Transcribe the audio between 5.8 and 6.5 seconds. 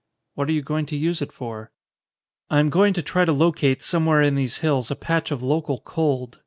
cold.